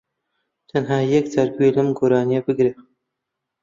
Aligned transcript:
تەنھا 0.71 0.97
یەکجار 1.13 1.47
گوێ 1.55 1.69
لەم 1.75 1.87
گۆرانیە 1.97 2.39
بگرە 2.47 2.73